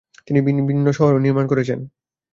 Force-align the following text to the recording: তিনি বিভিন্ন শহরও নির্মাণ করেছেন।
তিনি 0.27 0.39
বিভিন্ন 0.59 0.85
শহরও 0.91 1.23
নির্মাণ 1.25 1.45
করেছেন। 1.47 1.79